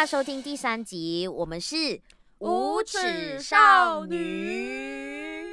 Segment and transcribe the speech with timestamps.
[0.00, 2.00] 家收听第三集，我们是
[2.38, 5.44] 无耻少女。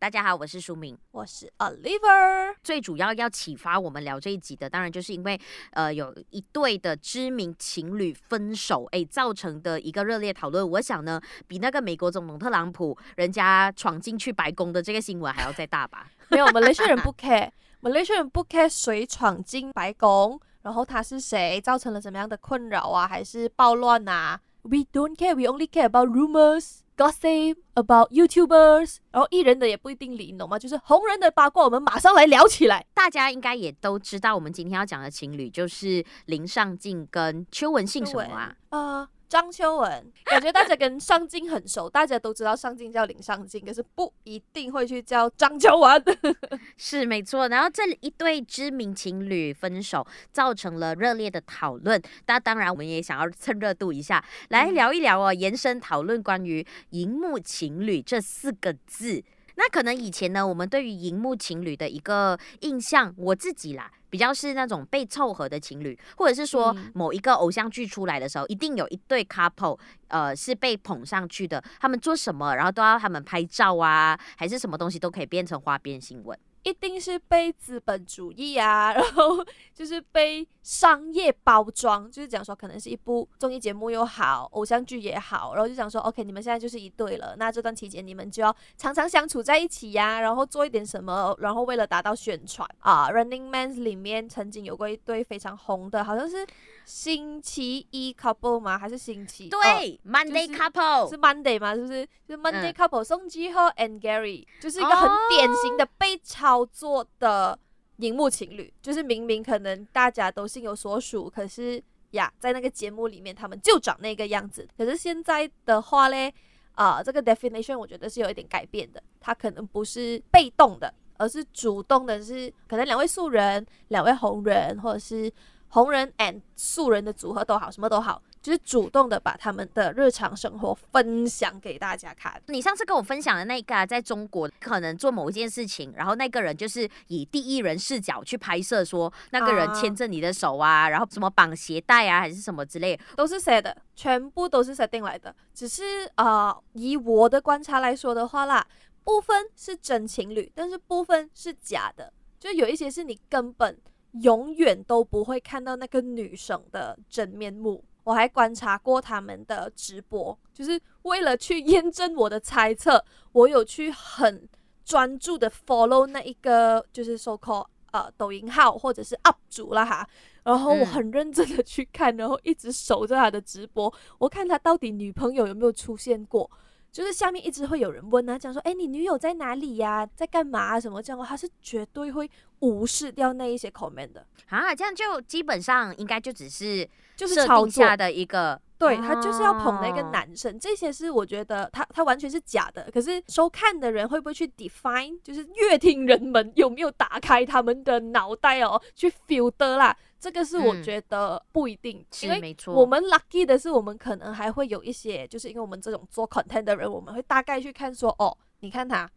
[0.00, 2.56] 大家好，我是舒明，我是 Oliver。
[2.64, 10.68] 最主要要启发我们聊这一集的，当然就是因为呃有一对的知名情侣分手，哎，造成的一个热烈讨论。
[10.68, 16.10] 我想呢，比那个美国总统特朗普人家闯进去白宫的这个新闻还要再大吧？
[16.30, 17.48] 没有，马来西亚人不 care，
[17.78, 26.78] 马来西亚人不 care 谁闯进白宫，然后他是谁，造成了什么样的困扰啊，还是暴乱啊？We don't care, we only care about rumors.
[26.96, 30.58] Gossip about YouTubers，然后艺人的也不一定理，你懂吗？
[30.58, 32.84] 就是红人的八卦，我们马上来聊起来。
[32.94, 38.56] 大家应该也都知道，我们今天要讲的情侣就是林尚静跟邱文信什么啊？
[38.70, 39.08] 呃。
[39.28, 46.02] 张秋文， 感觉大家跟上镜很熟，大家都知道上镜叫林上镜，可是不一定会去叫张秋文。
[46.76, 52.00] 是没错，然后这一对知名情侣分手，造成了热烈的讨论。
[52.26, 59.22] 那当然，我们也想要蹭热度一下，来聊一聊哦，延伸讨论关于“荧幕情侣”这四个字。
[59.58, 69.78] 那可能以前呢，我们对于荧幕情侣的一个印象，我自己啦，比较是那种被凑合的情侣，或者是说某一个偶像剧出来的时候，一定有一对 couple，
[70.08, 76.34] 呃，是被捧上去的，他们做什么，然后都要他们拍照啊，还是什么东西都可以变成花边新闻。
[76.66, 79.38] 一定是被资本主义啊， 然后
[79.72, 96.44] 就是被商业包装，就是讲说可能是一部综艺节目又好，偶像剧也好，然后就讲说，OK，你们现在就是一对了，那这段期间你们就要常常相处在一起呀，然后做一点什么，然后为了达到宣传啊，《Running Man》里面曾经有过一对非常红的，好像是。
[96.86, 98.78] 星期一 couple 吗？
[98.78, 99.48] 还是星期？
[99.48, 99.58] 对、
[100.04, 101.74] 哦、，Monday couple 是 Monday 吗？
[101.74, 102.06] 是不是？
[102.24, 106.16] 就是 Monday couple，宋智浩 and Gary，就是一个很典型的被
[106.56, 107.58] 操作的
[107.96, 108.72] 荧幕情侣。
[108.80, 114.66] 就是明明可能大家都心有所属，可是呀，在那个节目里面，他们就长那个样子。
[114.76, 116.32] 可是现在的话嘞，
[116.72, 119.02] 啊、这个 definition 我觉得是有一点改变的。
[119.20, 125.30] 他可能不是被动的，而是主动的，是可能两位素人、两位红人，或者是。
[125.76, 132.40] 红人 and 素人的组合都好，什么都好，就是主动的把他们的日常生活分享给大家看。
[132.46, 145.36] 你上次跟我分享的那个、啊，在中国可能做某一件事情，然后那个人就是以第一人视角去拍摄，说那个人牵着你的手啊，然后什么绑鞋带啊，还是什么之类，都是 set 的，全部都是 setting 来的。
[145.52, 148.66] 只是啊、呃，以我的观察来说的话啦，
[149.04, 152.10] 部分是真情侣，但是部分是假的，
[152.40, 153.78] 就有一些是你根本。
[154.22, 157.84] 永远都不会看到那个女生的真面目。
[158.04, 164.48] 我还观察过他们的直播，就是为了去验证我的猜测，我有去很
[164.84, 170.08] 专注的 follow 那一个就是 so called 呃抖音号或者是 up 主啦哈，
[170.44, 176.48] 然后我很认真的去看，然后一直守着他的直播，我看他到底女朋友有没有出现过。
[176.96, 180.08] 就是下面一直会有人问啊，讲说，哎，你女友在哪里呀、啊？
[180.16, 180.80] 在干嘛、啊？
[180.80, 181.22] 什么这样？
[181.22, 182.26] 他是绝对会
[182.60, 192.90] 无视掉那一些 comment 的啊，这样就基本上应该就只是就是设定下的一个，对，他就是要捧那个男生，这些是我觉得他他完全是假的。
[192.90, 195.18] 可是收看的人会不会去 define？
[195.22, 199.94] 就是 阅听人们有没有打开他们的脑袋哦，去 filter 啦？
[200.26, 209.08] 这个是我觉得不一定，嗯、因为我们 lucky 的是，我们可能还会有一些，就是因为我们这种做 content 的人，我们会大概去看说，哦，你看他，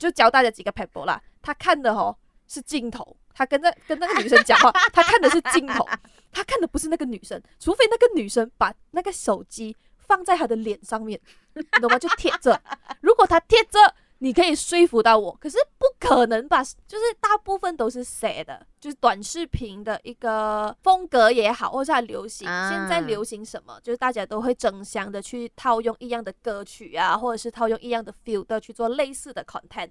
[0.00, 1.22] 就教大家几个 paper 啦。
[1.42, 2.16] 他看的哦
[2.48, 5.86] 是镜头，他跟那跟那个女生讲话，他看的是镜头，
[6.32, 11.20] 他看的不是那个女生，除非那个女生把那个手机放在他的脸上面，
[11.52, 11.98] 你懂吗？
[11.98, 12.58] 就贴着，
[13.02, 13.94] 如果他贴着。
[14.24, 16.64] 你可以说服到我，可是不可能吧？
[16.88, 22.48] 就是大部分都是谁的，就是短视频的一个风格也好，或者它流行。
[22.48, 23.78] 啊、现在流行什么？
[23.82, 29.90] 就是大家都会争相的去套用一样的歌曲啊，或者是套用一样的 filter 去做类似的 content。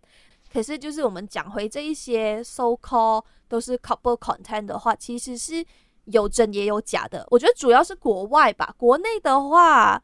[0.52, 5.64] 可是就是我们讲回这一些 so call 都是 couple content 的话，其实是
[6.06, 7.24] 有真也有假的。
[7.30, 10.02] 我觉得主要是国外吧，国内的话。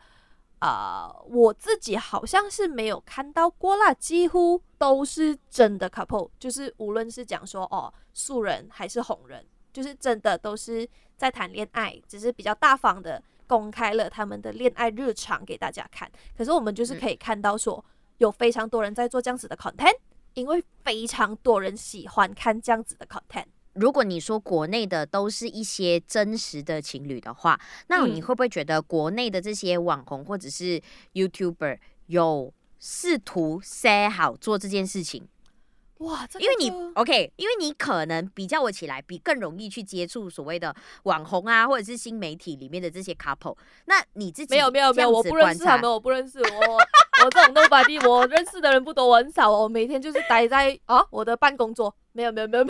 [0.60, 16.12] 啊，uh, 我自己好像是没有看到过啦，几乎都是真的 couple，就是无论是讲说哦素人还是红人，就是真的都是在谈恋爱，只是比较大方的公开了他们的恋爱日常给大家看。
[16.38, 17.84] 可是我们就是可以看到说，
[18.18, 19.96] 有非常多人在做这样子的 content，
[20.34, 23.46] 因为非常多人喜欢看这样子的 content。
[23.74, 30.82] 如果你说国内的都是一些真实的情侣的话，那你会不会觉得国内的这些网红或者是
[31.14, 31.78] YouTuber
[32.08, 35.28] 有试图 say 好做这件事情？
[36.00, 40.74] 哇，这个、因为你 OK，因为你可能比较我起来，比更容易去接触所谓的
[41.04, 43.58] 网红啊，或者是新媒体里面的这些 couple。
[43.86, 46.78] 那你自己没有没有没有，我不认识他们，我不认识我
[47.26, 51.94] 我这种 nobody，我认识的人不多，我很少，我每天就是待在啊我的办公桌。
[52.12, 52.66] 没有没有没有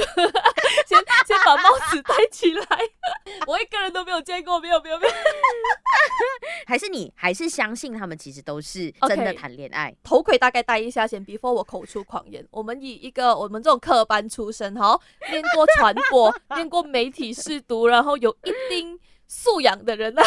[1.56, 2.66] 把帽子戴起来。
[3.48, 5.14] 我一个人都没有见过，没有没有没有。
[6.68, 12.46] 还是你还是相信他们其实都是真的谈恋爱？Okay, 头盔大概戴一下先，before 我口出狂言。
[12.52, 15.00] 我们以一个我们这种科班出身哈，
[15.32, 20.22] 念过传播， 念过媒体试读，然后有一定素养的人呢。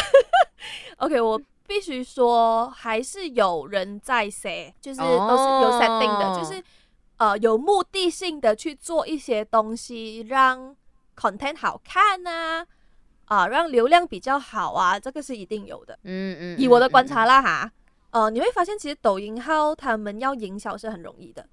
[0.97, 6.39] OK，我必须说，还是有人在 say，就是都是有 setting 的，oh.
[6.39, 6.63] 就是。
[7.19, 10.75] 呃，有目的性的去做一些东西，让
[11.23, 12.67] content 好看啊，
[13.27, 15.97] 啊、呃，让流量比较好啊，这个是一定有的。
[16.03, 17.71] 嗯嗯，以我的观察啦哈，
[18.11, 21.47] 呃，你会发现其实抖音号他们要营销是很容易的，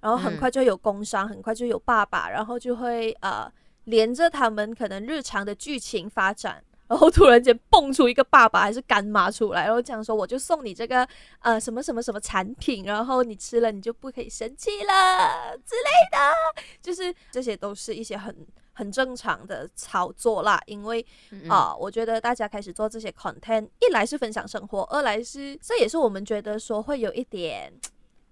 [0.00, 3.50] 然后很快就有工商，很快就有爸爸，然后就会呃
[3.84, 6.64] 连着他们可能日常的剧情发展。
[6.86, 11.08] 然后突然间蹦出一个爸爸还是干妈出来，然后讲说，我就送你这个
[11.40, 18.36] 呃什么什么什么产品，然后你吃了你就不可以生气了之类的，就是这些都是一些很
[18.74, 20.60] 很正常的操作啦。
[20.66, 21.00] 因为
[21.48, 27.72] 啊、呃，我觉得大家开始做这些 content，一来是分享生活，二来是这也是我们觉得说会有一点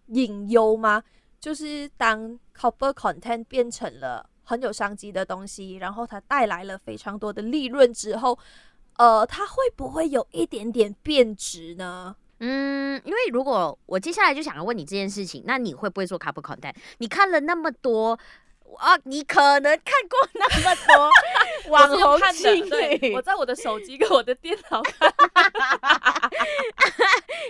[0.09, 1.03] 隐忧吗？
[1.41, 4.29] 就是当 copper content 变成了。
[4.45, 8.37] 很有商机的东西，然后它带来了非常多的利润之后，
[8.97, 12.15] 呃，它会不会有一点点变质呢？
[12.41, 16.75] 嗯，因为如果我接下来就想要问你这件事情，那你会不会做 copper content？
[16.99, 18.19] 你看了那么多
[18.75, 21.11] 啊，你可能看过那么多
[21.73, 25.13] 网红情侣，对，我在我的手机跟我的电脑看。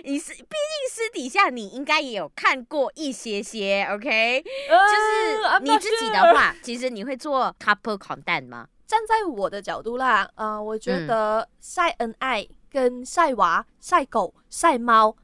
[0.04, 8.66] 你是毕竟私底下你应该也有看过一些些，OK？、呃、就是你自己的话，其实你会做 couple content 吗？
[8.86, 15.16] 站在我的角度啦，呃，我觉得晒恩爱跟晒娃、晒狗、晒猫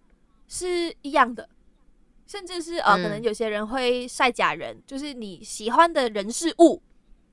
[0.47, 1.49] 是一样的，
[2.29, 6.81] 甚至是呃，可能有些人会晒假人，就是你喜欢的人事物，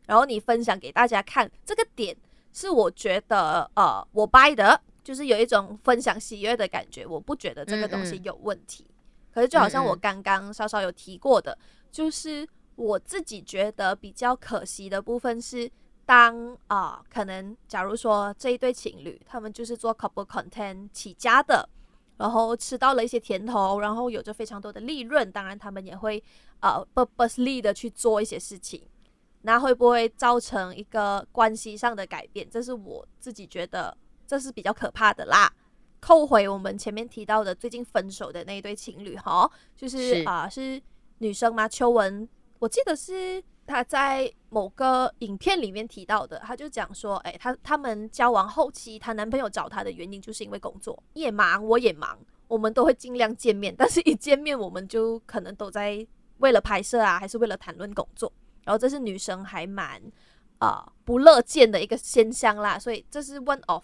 [0.08, 2.18] 然后你分享给大家看，这个点
[2.52, 4.82] 是我觉得呃，我 buy 的。
[5.06, 8.84] 就是有一种分享喜悦的感觉，我不觉得这个东西有问题。
[8.90, 11.56] 嗯嗯，可是就好像我刚刚稍稍有提过的，
[11.92, 12.44] 就是
[12.76, 15.70] 我自己觉得比较可惜的部分是
[16.08, 21.70] 当，当、呃、啊可能假如说这一对情侣他们就是做 couple content 起家的，
[22.18, 26.24] 然后吃到了一些甜头，然后有着非常多的利润，当然他们也会
[26.60, 28.82] 啊、呃、purposely 的去做一些事情，
[29.42, 32.50] 那会不会造成一个关系上的改变？
[32.50, 33.98] 这是我自己觉得。
[34.28, 35.54] 这是比较可怕的啦。
[36.00, 40.82] 扣回我们前面提到的最近分手的那一对情侣哈，就是啊是
[41.20, 41.68] 女生吗？
[41.68, 42.28] 秋文，
[42.58, 52.18] 我记得是她在某个影片里面提到的，她就讲说，哎，她他们交往后期，她男朋友找她的原因就是因为工作，也忙，我也忙，
[52.48, 56.06] 我们都会尽量见面，但是一见面我们就可能都在
[56.38, 58.32] 为了拍摄啊，还是为了谈论工作，
[58.64, 60.02] 然后这是女生还蛮
[60.60, 63.84] 啊、不乐见的一个现象啦，所以这是 one of。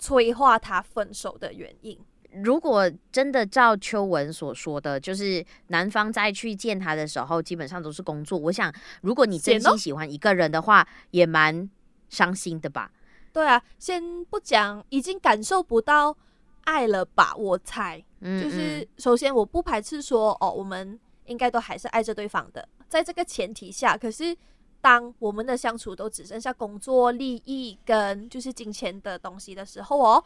[0.00, 1.98] 催化他分手的原因。
[2.42, 8.38] 如果真的照秋文所说的，就是男方再去见他的时候，基本上都是工作。
[8.38, 8.72] 我想，
[9.02, 11.68] 如果你真心喜欢一个人的话，也蛮
[12.08, 12.90] 伤心的吧？
[13.32, 16.16] 对啊，先不讲，已经感受不到
[16.64, 17.34] 爱了吧？
[17.36, 22.68] 我猜，嗯嗯，就是首先我不排斥说，哦，我们应该都还是爱着对方的。
[22.88, 24.36] 在这个前提下，可是。
[24.80, 30.24] 当我们的相处都只剩下工作利益跟就是金钱的东西的时候哦，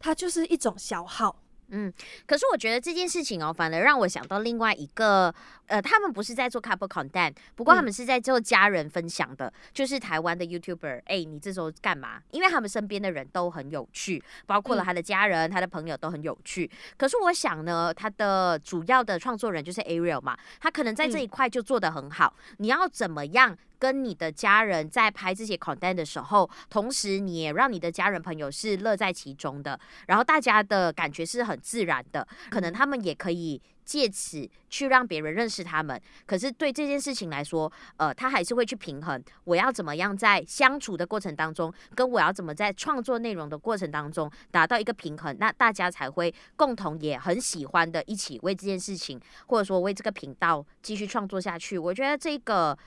[0.00, 1.34] 它就是一种消耗。
[1.68, 1.92] 嗯，
[2.26, 5.34] 可是我觉得这件事情哦，反而让我想到另外一个，
[5.66, 10.98] 呃，他们不是在做 couple content，不过他们是在做家人分享的，嗯、就是台湾的 YouTuber。
[11.06, 12.20] 哎、欸，你这时候干嘛？
[12.30, 16.70] 因为他们身边的人都很有趣，包括了他的家人、嗯、他的朋友都很有趣。
[16.96, 22.34] 可是我想呢，他的主要的创作人就是 Ariel 嘛，他可能在这一块就做得很好。
[22.50, 23.56] 嗯、你要怎么样？
[23.78, 36.00] 跟你的家人在拍这些 content 的时候，同时你也让你的家人朋友是乐在其中的，然后大家的感觉是很自然的，可能他们也可以借此去让别人认识他们。
[36.24, 51.76] 可是对这件事情来说，呃，他还是会去平衡，我要怎么样在相处的过程当中，跟我要怎么在创作内容的过程当中达到一个平衡，那大家才会共同也很喜欢的一起为这件事情，或者说为这个频道继续创作下去。
[51.76, 52.78] 我觉得这个。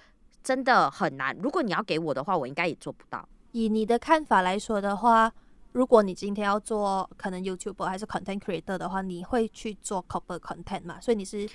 [0.43, 1.35] 真的很难。
[1.37, 3.27] 如果你要给我的话，我应该也做不到。
[3.51, 5.31] 以你的看法来说的话，
[5.71, 10.99] 如果你今天要做可能 YouTuber 还是 Content Creator 的话，你会去做 Couple Content 嘛？
[11.01, 11.49] 所以你是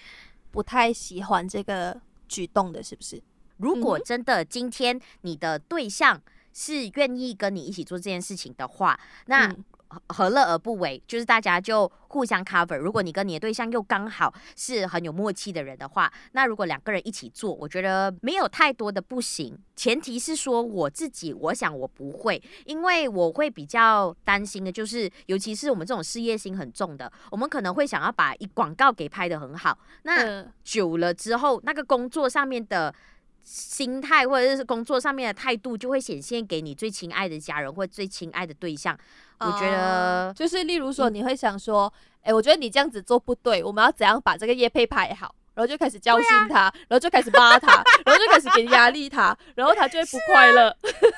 [0.51, 3.23] 不太喜欢这个举动的，是不是？
[3.57, 6.21] 如果真的今天你的对象
[6.53, 9.65] 是愿意跟你一起做这件事情的话，那、嗯。
[10.09, 11.03] 何乐而不为？
[11.07, 12.77] 就是大家就互相 cover。
[12.77, 19.59] 如果你跟你的对象又刚好是很有默契的人的话，那如果两个人一起做，我觉得没有太多的不行。
[19.75, 29.79] 前提是说我自己，我想我不会，因为我会比较担心的，就是尤其是我们这种事业心很重的，我们可能会想要把一广告给拍得很好。
[30.03, 32.95] 那久了之后，那个工作上面的。
[33.43, 38.97] 心态或者是工作上面的态度，就会显现给你最亲爱的家人或最亲爱的对象。
[39.41, 45.35] 我觉得、uh, 就是，例如说，你会想说，哎、欸，我觉得你这样子做不对，我们要怎样把这个业配排好？
[45.55, 50.75] 然后就开始教训他，啊、然后就开始骂他， 然后就开始给压力他，然后他就会不快乐。
[50.81, 51.13] 是啊，是啊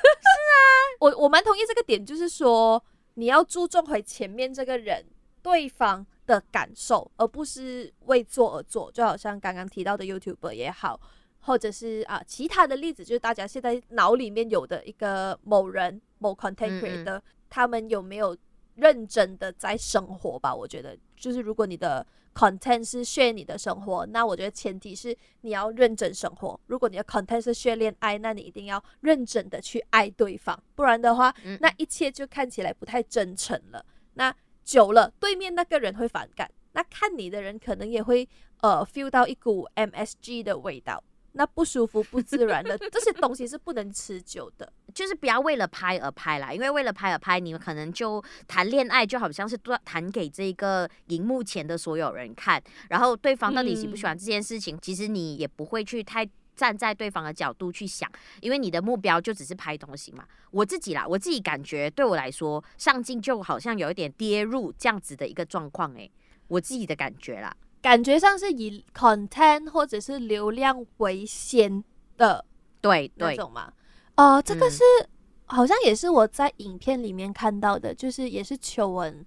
[0.99, 5.05] 我我蛮同意这个点，就是说你要注重回前面这个人
[5.43, 8.91] 对方的感受，而不是为做而做。
[8.91, 10.99] 就好像刚刚提到的 YouTuber 也好。
[11.45, 18.35] 或者是啊，其他的例子就是大家现在脑里面有的一个某人某 content creator，他们有没有
[18.73, 20.53] 认真的在生活吧？
[20.53, 26.59] 我觉得就是如果你的 content 是 share 你的生活，那我觉得前提是你要认真生活。
[26.65, 33.85] 如果你的 content 是 share 恋爱，那你一定要认真的去爱对方，不然的话，那一切就看起来不太真诚了。
[34.15, 38.27] 那久了，对面那个人会反感，那看你的人可能也会
[38.61, 41.03] 呃 feel 到一股 MSG 的味道。
[41.37, 46.53] 那不舒服、不自然的这些东西是不能持久的，就是不要为了拍而拍啦。
[46.53, 56.25] 因为为了拍而拍，你们可能就谈恋爱就好像是谈给这个荧幕前的所有人看，然后对方到底喜不喜欢这件事情，嗯、其实你也不会去太
[56.55, 60.25] 站在对方的角度去想，因为你的目标就只是拍东西嘛。
[60.51, 66.09] 我自己啦，我自己感觉对我来说，上镜就好像有一点跌入这样子的一个状况诶，
[66.47, 67.53] 我自己的感觉啦。
[67.85, 71.83] 感觉上是以 content 或者是流量为先
[72.17, 72.43] 的，
[72.81, 73.71] 对那种嘛。
[74.17, 75.07] 哦、呃，这个是、嗯、
[75.45, 79.23] 好像也是我在影片里面看到的，就是也是秋文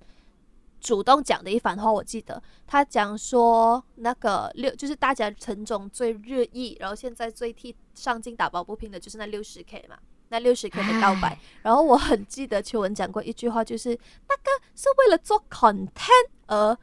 [0.81, 1.93] 主动讲的一番话。
[1.93, 9.97] 我记得他讲说，那个六就是大家城中最热议，然后现在最替上镜打抱不平的就是那六十 K 嘛，
[10.31, 11.39] 那六十 K 的告白。
[11.63, 13.91] 然后我很记得秋文讲过一句话，就是
[14.29, 16.77] 那个是为了做 content 而。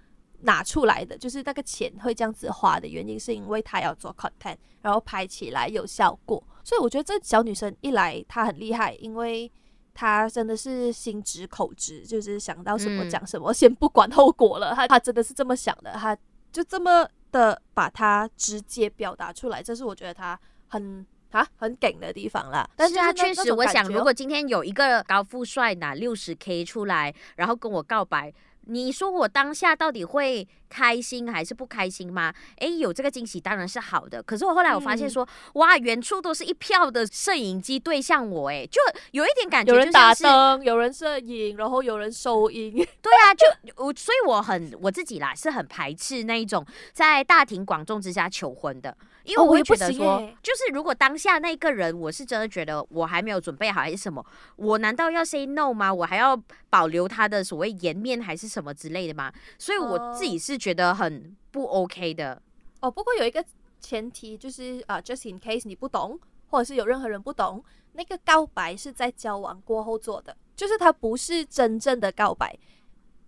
[0.45, 6.41] 拿出来的就是那个钱会这样子花的原因，是因为他要做 content，然后拍起来有效果。
[6.63, 9.51] 所以我觉得这小女生一来她很厉害，因为
[9.93, 14.73] 她真的是心直口直，就是想到什么讲什么，嗯、先不管后果了。
[14.73, 16.17] 她她真的是这么想的，她
[16.51, 22.67] 就这么的把它直接表达出来，这是我觉得她很啊很梗的地方啦。
[22.75, 28.33] 但是她确实，我想如果今天有一个高富帅拿六十 K 出来，然后跟我告白。
[28.67, 32.33] 你说我当下到底会开心还是不开心吗？
[32.57, 34.21] 哎，有这个惊喜当然是好的。
[34.21, 38.81] 可是我后来我发现说，嗯、哇，远处都是一票的摄影机对向我，哎，就
[39.11, 42.73] 有一点感觉，有人打灯，有人摄影，然后有人收音。
[42.73, 43.45] 对啊，就
[43.83, 48.95] 我，所以我很我自己啦，是很排斥那一种在大庭广众之下求婚的。
[49.25, 55.93] 因为我会觉得说，哦、就是如果当下那个人，我是真的觉得我还没有准备好，还是什么，我难道要 say no 吗？
[55.93, 56.39] 我还要
[56.69, 59.33] 保留他的所谓颜面，还是什么之类的吗？
[59.57, 62.41] 所以我自己是觉得很不 OK 的。
[62.81, 63.43] 哦，不过有一个
[63.79, 67.63] 前提就是啊、uh,，just in case 你不懂，或者是有任何人不懂，
[67.93, 72.57] 那个告白是在交往过后做的，就是他不是真正的告白。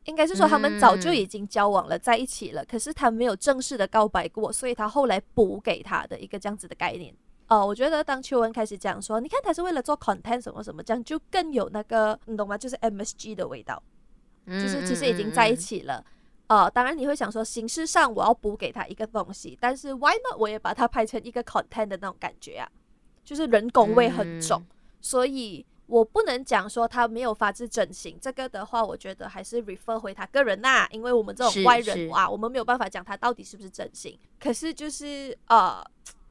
[0.07, 7.13] 应该是说他们早就已经交往了，在一起了，嗯、可是他没有正式的告白过，所以他后来补给他的一个这样子的概念。
[7.49, 12.57] 哦，我觉得当秋文开始讲说，你看他是为了做 content 什么什么，这样就更有那个，你懂吗？
[12.57, 13.81] 就是 MSG 的味道，
[14.45, 16.03] 嗯、就是其实已经在一起了。
[16.47, 22.69] 哦、呃，当然你会想说，形式上我要补给他一个东西，但是 why not 我也把它拍成一个 content 的那种感觉啊，
[23.25, 25.65] 就是人工味很重，嗯、所以。
[25.87, 34.17] 我不能讲说他没有发自真心，这个的话，我觉得还是 refer 回他个人呐、啊，因为我们这种外人啊，我们没有办法讲他到底是不是真心。
[34.39, 35.83] 可是就是呃。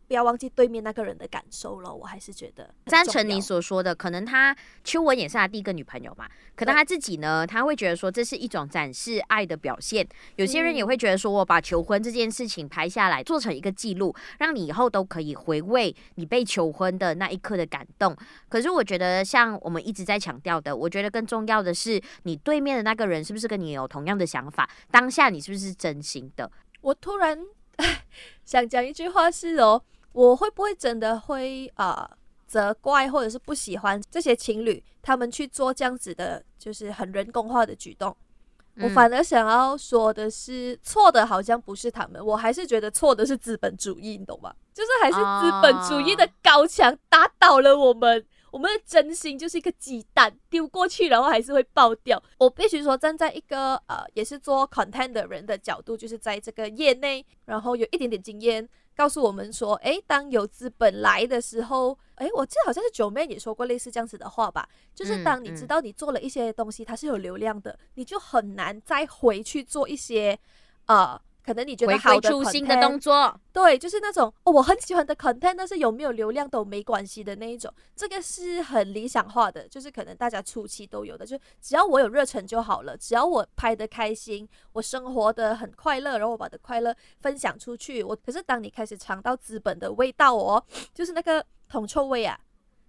[0.09, 3.95] 不要忘记对面那个人的感受了，我还是觉得赞成你所说的。
[3.95, 10.07] 可能他秋文也是他第一个女朋友嘛，可能他自己呢，他会觉得说这是一种展示爱的表现。
[10.37, 18.17] 有些人也会觉得说，我把求婚这件事情拍下来，做成一个记录，让你以后都可以回味你被求婚的那一刻的感动。
[18.49, 24.71] 可是我觉得，像我们一直在强调的，我觉得更重要的是，你对面的那个人是不是跟你有同样的想法？
[24.91, 26.49] 当下你是不是真心的？
[26.83, 27.37] 我突然
[28.45, 29.83] 想讲一句话是哦。
[30.17, 38.17] 我会不会真的会啊、呃、责怪或者是不喜欢这些情侣他们去做这样子的，就是很人工化的举动？
[38.79, 44.55] 我反而想要说的是，错的好像不是他们，我还是觉得错的是资本主义，你懂吗？
[44.73, 48.25] 就是还是资本主义的高墙打倒了我们。
[48.53, 52.23] 我们的真心就是一个鸡蛋丢过去，然后还是会爆掉。
[52.39, 70.38] 我必须说，站在一个呃，也是做 content 的人的角度，就是在这个业内，然后有一点点经验，告诉我们说，诶，当有资本来的时候，诶，我记得好像是九妹也说过类似这样子的话吧，就是当你知道你做了一些东西，它是有流量的，你就很难再回去做一些
[70.87, 71.21] 呃。
[71.47, 90.61] 可能你觉得好的初心的动作，对，就是那种哦，我很喜欢的 content，但是有没有流量都没关系的那一种，这个是很理想化的，就是可能大家初期都有的，就只要我有热忱就好了，只要我拍得开心，我生活的很快乐，然后我把的快乐分享出去，我可是当你开始尝到资本的味道哦，
[90.93, 92.37] 就是那个铜臭味啊，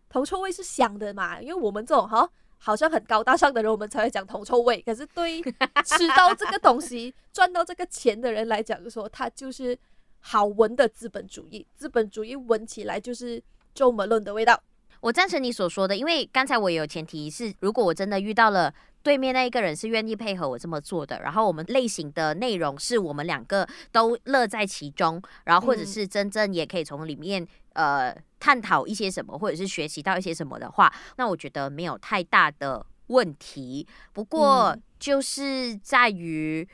[0.09, 2.27] 铜臭味是香的嘛，因为我们这种哈。
[2.57, 4.81] 好像很高大上的人，我们才会讲铜臭味。
[4.81, 9.77] 可是对吃到这个东西、 赚到这个钱的人来讲，说它就是
[10.19, 11.65] 好闻的资本主义。
[11.75, 13.39] 资本主义闻起来就是
[13.75, 14.61] Jo Malone 的味道。
[15.07, 27.47] 我赞成你所说的，因为刚才我也有前提是，如果我真的遇到了对面那一个人是愿意配合我这么做的，然后我们类型的内容是我们两个都乐在其中，然后或者是真正也可以从里面。
[27.73, 33.85] 呃，探讨一些什么，或者是学习到一些什么的话，那我觉得没有太大的问题。
[34.13, 36.67] 不过就是在于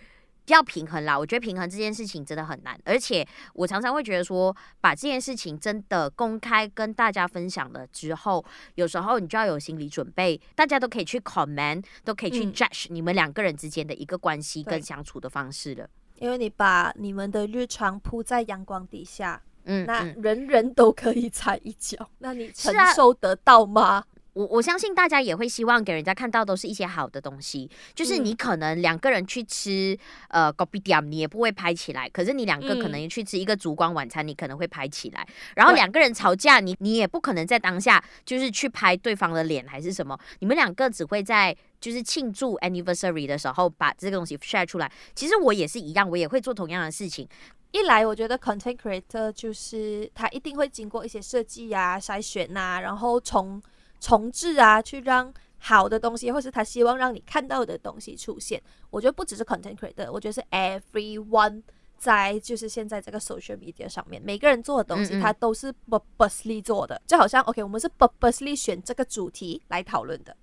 [0.48, 1.18] 要平衡啦。
[1.18, 8.44] 我觉得平衡这件事情真的很难，而且我常常会觉得说，把这件事情真的公开跟大家分享了之后，
[8.76, 15.88] 有时候你就要有心理准备，大家都可以去 comment，都可以去 judge 你们两个人之间的一个关系跟相处的方式了。
[16.20, 19.42] 因为你把你们的日常铺在阳光底下。
[19.66, 24.04] 嗯，那人人都可以踩一脚，嗯、那你承受得到吗？
[24.34, 27.70] 啊、我我相信大家也会希望给人家看到都是一些好的东西。
[27.94, 29.98] 就是你可能两个人去吃、
[30.30, 32.10] 嗯、呃 kopitiam，你也不会拍起来。
[32.10, 35.28] 可是你两个可能去吃一个烛光晚餐，你可能会拍起来。
[35.56, 40.18] 然后两个人吵架，你你也不可能在当下就是去拍对方的脸还是什么。
[40.40, 44.92] 你们两个只会在就是庆祝 anniversary 的时候把这个东西 share 出来。
[45.14, 47.28] 其实我也是一样，我也会做同样的事情。
[47.72, 53.60] 一来，我觉得 content creator 就是他一定会经过一些设计啊、筛选啊，然后重
[54.04, 58.62] 重置啊，去让好的东西，或是他希望让你看到的东西出现。
[58.90, 61.64] 我觉得不只是 content creator，我觉得是 everyone
[61.98, 67.02] 在就是现在这个 social media 上面，每个人做的东西，他都是 purposely 做的。
[67.08, 70.36] 就好像 OK，我们是 purposely 选这个主题来讨论的。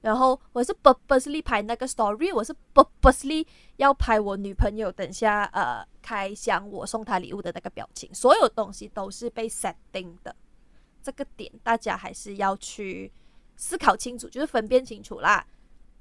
[0.00, 10.34] 然后我是 purposely 拍那个 story，我是 purposely 要拍我女朋友等下呃开箱我送她礼物的那个表情，所有东西都是被 setting 的。
[11.04, 13.12] 这个点大家还是要去
[13.54, 15.46] 思考清楚，就是分辨清楚啦。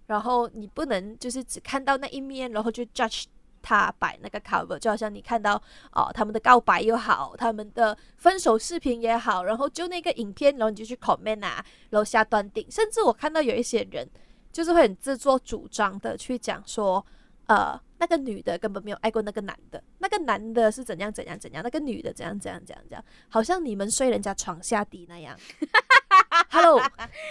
[0.08, 3.26] 然后你不能就是只看到那一面，然后就 judge。
[3.66, 5.56] 他摆那个 cover，就好像你看到
[5.94, 12.70] 哦，他们的告白又好，他们的分手视频也好，然后就那个影片，然后你就去 comment 啊，然后下断定。
[12.70, 14.06] 甚至我看到有一些人，
[14.52, 17.06] 就是会很自作主张的去讲说，
[17.46, 25.40] 呃，那个女的根本没有爱过那个男的，那个男的是怎样怎样怎样，那个女的怎样怎样怎样怎样，好像你们睡人家床下底那样。
[26.52, 26.82] Hello，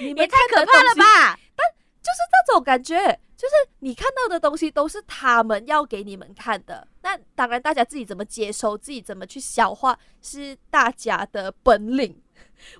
[0.01, 1.39] 你们也太可怕了吧？
[1.55, 1.63] 但
[2.01, 3.21] 就是这种感觉。
[3.37, 12.23] 就是你看到的东西都是他们要给你们看的，那当然大家自己怎么接收，自己怎么去消化是大家的本领，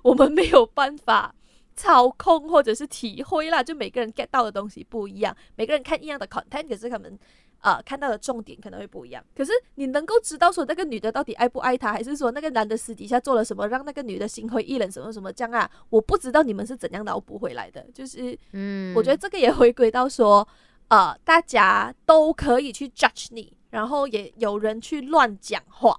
[0.01, 1.35] 我们没有办法
[1.75, 3.61] 操控或者是体会啦。
[3.61, 7.19] 就每个人 get 到的东西不一样，每个人看一样的 content，可是他们。
[7.63, 9.23] 呃，看到的重点可能会不一样。
[9.33, 15.71] 可是你能够知道说那个女的到底爱不爱他，还是说那个男的私底下做了什么让那个女的心灰意冷什么什么这样啊？
[15.89, 17.81] 我不知道你们是怎样脑补回来的。
[17.93, 20.45] 就是，嗯，我觉得这个也回归到说，
[20.89, 25.97] 呃，大家都可以去 judge 你，然后也有人去乱讲话，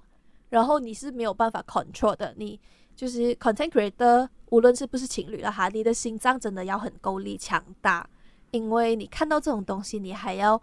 [0.50, 2.34] 然后你是没有办法 control 的。
[2.36, 2.60] 你
[2.94, 8.06] 就是 content creator，无论是不是情侣了哈，你的心脏真的要很够力强大，
[8.50, 10.60] 因为你看到这种东西，你还要。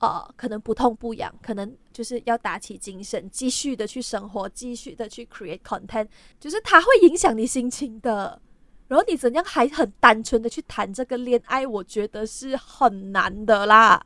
[0.00, 6.06] 呃，可能不痛不痒，可能就是要打起精神，继续的去生活，继续的去 create content，
[6.38, 8.40] 就是它会影响你心情的。
[8.86, 14.02] 然后你怎样还很单纯的去谈这个恋爱，我觉得是很难的啦。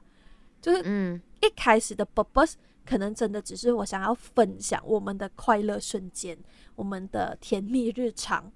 [0.61, 6.37] 就是嗯，一开始的 purpose 可能真的只是我想要分享我们的快乐瞬间，
[6.74, 8.50] 我们的甜蜜日常。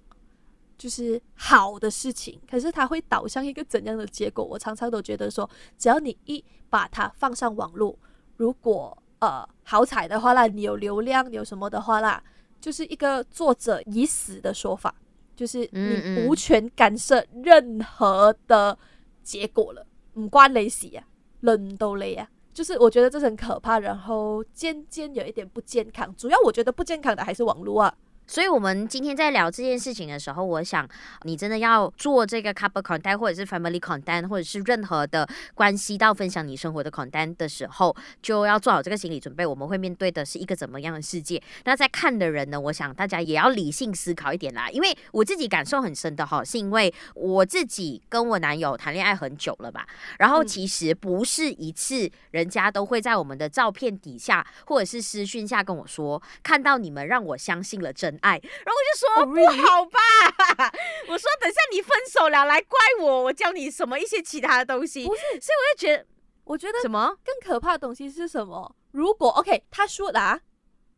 [0.79, 4.45] 就是好的事情，可是它会导向一个怎样的结果？
[4.45, 7.99] 我常常都觉得说，只要你一把它放上网络，
[8.37, 12.23] 如果呃好彩的话啦，你有流量，你有什么的话啦，
[12.61, 14.95] 就是一个作者已死的说法，
[15.35, 18.79] 就是你无权干涉任何的
[19.23, 21.05] 结果了，唔关你事啊。
[21.41, 22.29] 冷都累啊。
[22.53, 26.12] 就是我觉得这是很可怕，然后渐渐有一点不健康。
[26.17, 27.95] 主要我觉得不健康的还是网络啊。
[28.27, 30.87] 所以，我们今天在聊这件事情的时候，我想
[31.23, 39.47] 你真的要做这个 couple content，或者是 family content，或者是任何的关系到分享你生活的 content 的时候，就要做好这个心理准备。
[39.47, 41.41] 我们会面对的是一个怎么样的世界？
[41.65, 42.61] 那在看的人呢？
[42.61, 44.69] 我想大家也要理性思考一点啦。
[44.71, 49.87] 因为我自己感受很深的哈，是因为我自己跟我男友谈恋爱很久了吧。
[50.19, 59.26] 然后其实不是一次，人家都会在我们的照片底下或者是私讯下跟我说，看到你们让我相信了真爱，然后我就说、oh?
[59.26, 60.72] 不好吧，
[61.09, 66.07] 我说等下你分手了来怪我，我教你什么一些其他的东西，不是，所以我就觉得，
[66.44, 68.74] 我觉得什么更可怕的东西是什么？
[68.92, 70.40] 如果 OK，他说的啊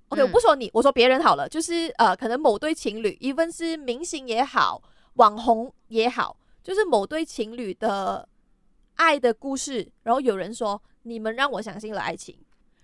[0.09, 4.83] ，OK，我不说你，我说别人好了，就是呃，可能某对情侣，even 是明星也好，
[5.15, 8.29] 网红也好，就是某对情侣的
[8.97, 12.39] 爱的故事，然后有人说你们让我相信了爱情，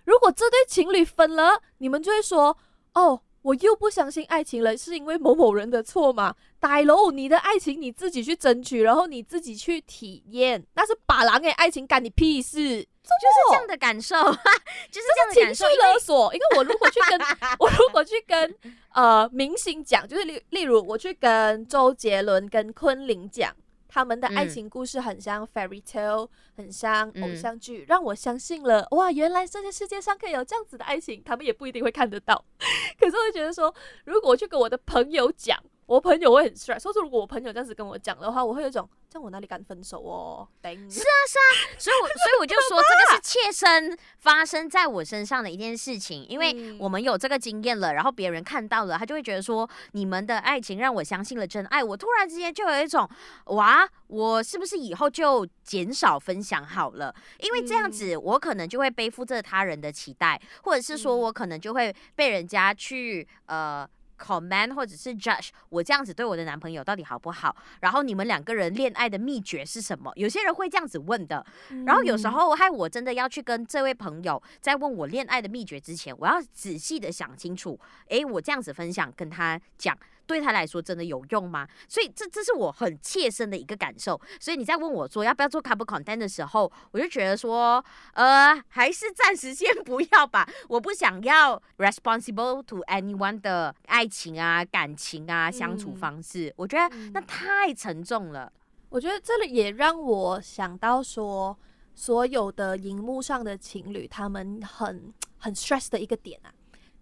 [0.04, 2.56] 如果这对情侣分了，你们就会说
[2.94, 3.22] 哦。
[3.44, 6.34] 我又不相信爱情了，是因为某某人的错吗？
[6.58, 12.58] 大佬，你的爱情你自己去争取，然后你自己去体验，那是把狼给爱情干你屁事？
[13.04, 14.16] 就是这样的感受，
[14.90, 15.66] 就是这样的感受。
[15.66, 17.20] 情绪勒索，因为我如果去跟
[17.58, 18.54] 我如果去跟
[18.94, 23.54] 呃明星讲，就是例例如我去跟周杰伦、跟昆凌讲。
[23.94, 32.44] 他们的爱情故事很像 fairy tale，很像偶像剧，嗯，让我相信了哇，原来这个世界上可以有这样子的爱情，他们也不一定会看得到。
[32.98, 33.72] 可是我觉得说，
[34.04, 35.56] 如果我去跟我的朋友讲。
[35.86, 40.48] 我朋友会很 stress，所以说如果我朋友这样子跟我讲的话，我会有一种，这样我哪里敢分手哦？
[40.62, 53.08] 是啊是啊，所以我所以我就说这个是切身发生在我身上的一件事情，因为我们有这个经验了，然后别人看到了，他就会觉得说，你们的爱情让我相信了真爱，我突然之间就有一种，
[53.46, 57.14] 哇，我是不是以后就减少分享好了？
[57.40, 63.86] 因为这样子我可能就会背负着他人的期待，或者是说我可能就会被人家去呃。
[64.24, 67.54] Comment 或者是 judge 我这样子对我的男朋友到底好不好？
[67.80, 70.10] 然后你们两个人恋爱的秘诀是什么？
[70.16, 71.44] 有些人会这样子问的。
[71.84, 77.78] 然后有时候害我真的要去跟这位朋友在问我恋爱的秘诀之前，我要仔细的想清楚。
[78.08, 79.96] 诶，我这样子分享跟他讲。
[80.26, 81.66] 对他来说真的有用吗？
[81.88, 84.20] 所以这这是我很切身的一个感受。
[84.40, 87.84] 所以你在问我说要不要做 couple content 的时候，我就觉得说，
[88.14, 90.48] 呃，还是暂时先不要吧。
[90.68, 96.48] 我不想要 responsible to anyone 的爱情啊、感情啊、相处方式。
[96.48, 98.52] 嗯、我觉得那太沉重了。
[98.88, 101.56] 我觉得这里也让我想到说，
[101.94, 106.54] 所有的荧幕上的情侣，他们很很 stress 的一个点啊。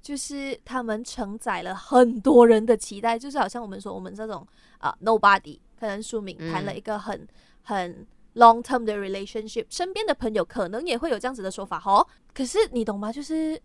[0.03, 4.45] 就是他们承载了很多人的期待，就是好像我们说我们这种
[4.79, 7.29] 啊、uh, nobody，可能书明谈了一个很、嗯、
[7.63, 12.05] 很 long term 的 relationship，身边的朋友可能也会有这样子的说法哦。
[12.35, 13.13] 可是你懂吗？
[13.13, 13.61] 就是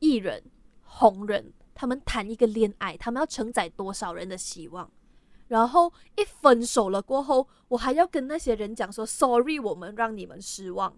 [0.00, 0.42] 艺人、
[0.82, 4.90] 红人，他们谈一个恋爱，他们要承载多少人的希望？
[5.46, 10.92] 然后一分手了过后，我还要跟那些人讲说 sorry，我们让你们失望。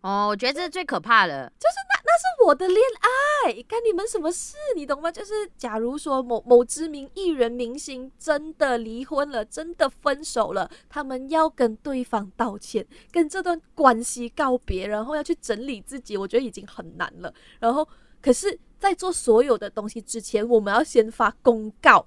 [0.00, 4.56] 哦，我觉得这是最可怕的，就是那那是我的恋爱，干你们什么事？
[4.76, 5.10] 你懂吗？
[5.10, 17.34] 就是假如说某某知名艺人明星真的离婚了，真的分手了，他们要跟对方道歉，跟这段关系告别，然后要去整理自己，我觉得已经很难了。
[17.58, 17.86] 然后，
[18.22, 22.06] 可是，在做所有的东西之前，我们要先发公告，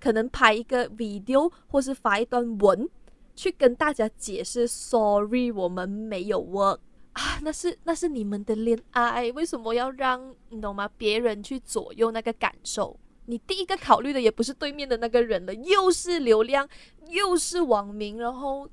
[0.00, 2.88] 可能拍一个 video 或是发一段文，
[3.34, 6.78] 去跟大家解释，sorry，我们没有 work。
[7.12, 10.88] 啊，那是那是你们的恋爱，为什么要让你懂吗？
[10.96, 12.98] 别人去左右那个感受？
[13.26, 16.68] 你第一个考虑的也不是对面的那个人了，又是流量，
[17.06, 18.68] 又是网民，然后，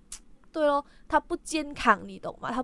[0.52, 2.52] 对咯，他不健康，你懂吗？
[2.52, 2.64] 他，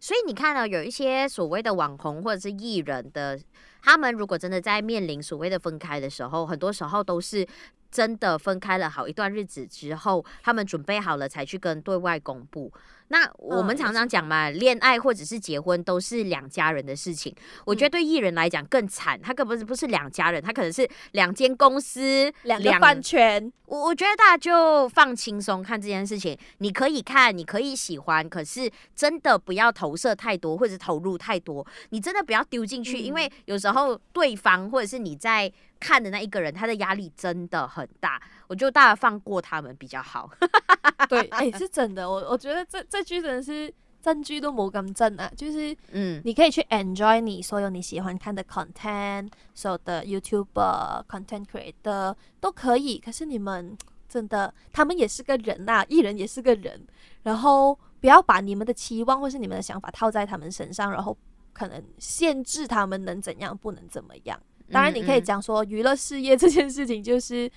[0.00, 3.38] 所以你看到有一些所谓的网红或者是艺人的，
[3.82, 7.46] 他们如果真的在面临所谓的分开的时候，很多时候都是
[7.90, 12.72] 真的分开了好一段日子之后，他们准备好了才去跟对外公布。
[13.12, 17.34] 那我们常常讲嘛，恋爱或者是结婚都是两家人的事情。
[17.64, 23.52] 我觉得对艺人来讲更惨，他根本不是两家人，他可能是两间公司、两个饭圈。
[23.66, 38.22] 我我觉得大家就放轻松看这件事情，你可以看，你可以喜欢，可是真的不要投射太多或者投入太多，你真的不要丢进去，因为有时候对方或者是你在看的那一个人，他的压力真的很大。
[38.50, 40.28] 我就大家放过他们比较好。
[41.08, 42.10] 对，哎、欸，是真的。
[42.10, 45.30] 我我觉得这这句真的是证据都没咁真啊。
[45.36, 52.98] 就是，嗯，你可以去 enjoy 你所有你喜欢看的 content，所有的 YouTuber content creator 都可以。
[52.98, 56.84] 可是你们真的，他们也是个人呐、啊，艺人也是个人。
[57.22, 61.16] 然后不要把你们的期望或是你们的想法套在他们身上，然后
[61.52, 64.40] 可能限制他们能怎样，不能怎么样。
[64.72, 67.50] 当然，你可以讲说娱乐事业这件事情就是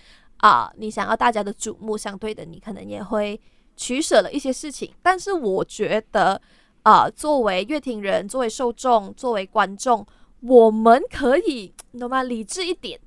[0.43, 3.39] 啊、你想要大家的瞩目，相对的，你可能也会
[3.77, 4.93] 取舍了一些事情。
[5.01, 6.41] 但是我觉得
[6.81, 10.05] 啊、作为乐听人，作为受众，作为观众，
[10.41, 12.23] 我们可以，懂吗？
[12.23, 12.99] 理智一点，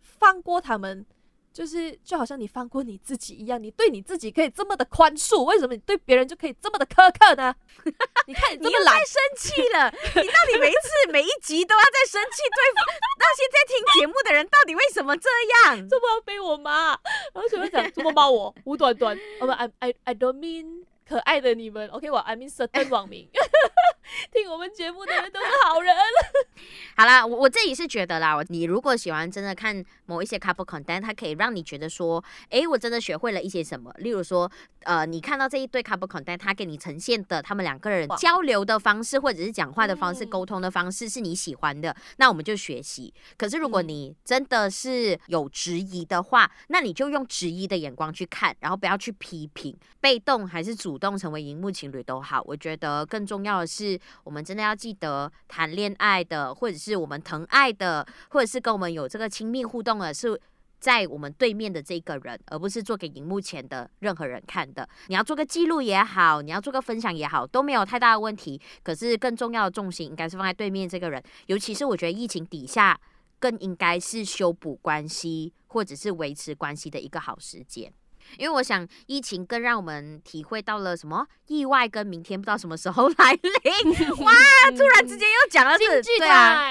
[0.00, 1.04] 放过他们。
[1.52, 7.54] 就是就好像你放过你自己一样，你对你自己可以这么的宽恕，为什么你对别人就可以这么的苛刻呢？
[8.26, 12.42] 你看你这么懒，生气了，你到底每一次每一集都要在生气？
[12.42, 12.82] 对
[13.18, 15.28] 那些在听节目的人，到底为什么这
[15.68, 15.76] 样？
[15.88, 16.98] 这么要被我骂？
[17.34, 17.90] 然后怎么讲？
[17.92, 18.54] 这么骂我？
[18.64, 19.18] 无端端？
[19.40, 22.10] 我们 I I I don't mean 可爱的你们，OK？
[22.10, 23.28] 我 I mean certain 网民。
[24.32, 25.94] 听我们节目的人都是好人。
[26.96, 33.92] 好啦，我我自己是觉得啦，你如果喜欢真的看某一些 couple content，它可以让你觉得说，诶，我真的学会了一些什么。
[33.98, 43.12] 例如说，呃，你看到这一对 couple content，它给你呈现的他们两个人交流的方式，或者是讲话的方式、沟通的方式是你喜欢的，那我们就学习。
[43.38, 52.42] 可是如果你真的是有质疑的话，那你就用质疑的眼光去看，然后不要去批评，被动还是主动成为荧幕情侣都好。
[52.44, 53.98] 我觉得更重要的是。
[54.24, 60.40] 我们真的要记得，谈恋爱的，或者是我们疼爱的，或者是跟我们有这个亲密互动的，是
[60.78, 64.88] 在我们对面的这个人，而不是做给荧幕前的任何人看的。
[65.06, 68.60] 你要做个记录也好，你要做个分享也好，都没有太大的问题。
[68.82, 73.00] 可是更重要的重心应该是放在对面这个人，尤其是我觉得疫情底下，
[73.38, 77.92] 更应该是修补关系或者是维持关系的一个好时间。
[78.38, 84.00] 因为我想，疫情更让我们体会到了什么意外跟明天不知道什么时候 来临。
[84.24, 84.32] 哇，
[84.76, 86.68] 突然之间又讲了这句，对啊，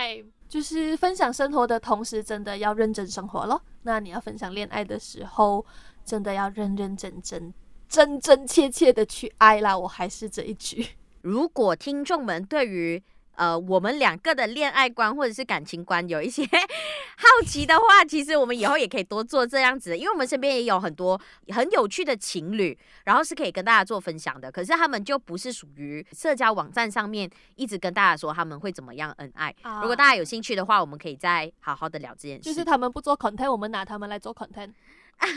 [0.49, 3.61] 就是分享生活的同时，真的要认真生活咯。
[3.83, 5.65] 那你要分享恋爱的时候，
[6.03, 7.53] 真的要认认真真、
[7.87, 9.77] 真真切切的去爱啦。
[9.77, 10.85] 我还是这一句。
[11.21, 13.01] 如果听众们对于
[13.35, 16.43] 呃，我们两个的恋爱观或者是感情观有一些
[17.21, 24.51] 好奇的话，其实我们以后也可以多做这样子的，因为我们身边也有很多很有趣的情侣，然后是可以跟大家做分享的。
[24.51, 29.53] 可是他们就不是属于社交网站上面一直跟大家说他们会怎么样恩爱。
[29.81, 32.43] 如果大家有兴趣的话，我们可以再好好的聊这件事。
[32.43, 34.71] 就是他们不做 content，我们拿他们来做 content，
[35.21, 35.33] 就就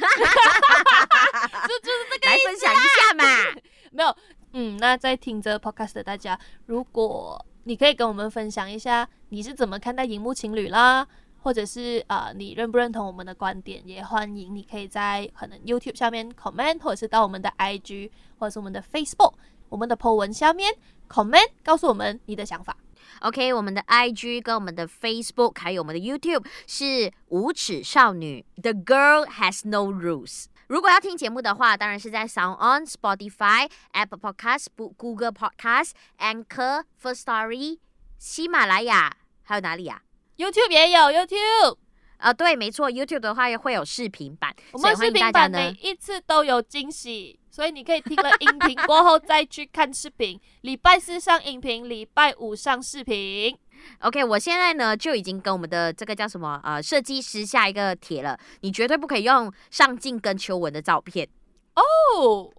[1.92, 3.25] 是这个来分享一下嘛。
[3.92, 4.16] 没有，
[4.55, 11.07] 嗯，那在听着 podcast 的大家，如果你可以跟我们分享一下你是怎么看待荧幕情侣啦，
[11.44, 13.87] 或者是、呃，你认不认同我们的观点？
[13.87, 19.35] 也欢迎你可以在可能 YouTube 下面 comment，或者是到我们的 IG 或者是我们的 Facebook，
[19.68, 20.74] 我们的 po 文下面
[21.07, 22.74] comment，告诉我们你的想法。
[23.20, 30.46] OK，我们的 IG 跟我们的 Facebook 还有我们的 YouTube 是无耻少女，The Girl Has No Rules。
[30.68, 37.80] 如果要听节目的话，当然是在 Sound On、Spotify、Apple Podcast、Google Podcast、Anchor、First Story、
[38.16, 40.00] 喜马拉雅，还有哪里呀
[40.37, 41.79] ？YouTube 也有 YouTube。
[42.18, 50.40] 啊，对，没错，YouTube 的话也会有视频版，我们视频版每一次都有惊喜，所以你可以听了音频过后再去看视频。
[50.62, 53.55] 礼拜四上音频，礼拜五上视频。
[53.99, 61.29] OK，我现在呢就已经跟我们的这个叫什么呃设计师下一个帖了，你绝对不可以用上镜跟秋文的照片
[61.74, 61.82] 哦。
[62.16, 62.52] Oh,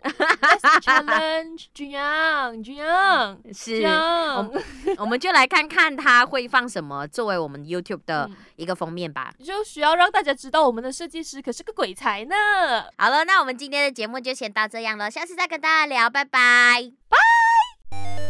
[0.81, 4.63] challenge，君阳，君阳是，我们
[4.99, 9.33] 我们就来看看他会放什么作为我们 YouTube 的一个封面吧。
[9.39, 12.35] 嗯，就需要让大家知道我们的设计师可是个鬼才呢。
[12.97, 18.24] 好了，那我们今天的节目就先到这样了，下次再跟大家聊，拜拜拜。